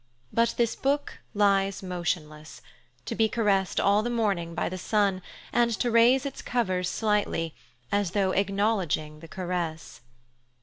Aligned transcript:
But 0.33 0.55
this 0.57 0.75
book 0.75 1.19
lies 1.35 1.83
motionless, 1.83 2.63
to 3.05 3.13
be 3.13 3.29
caressed 3.29 3.79
all 3.79 4.01
the 4.01 4.09
morning 4.09 4.55
by 4.55 4.67
the 4.67 4.79
sun 4.79 5.21
and 5.53 5.69
to 5.77 5.91
raise 5.91 6.25
its 6.25 6.41
covers 6.41 6.89
slightly, 6.89 7.53
as 7.91 8.09
though 8.09 8.31
acknowledging 8.31 9.19
the 9.19 9.27
caress. 9.27 10.01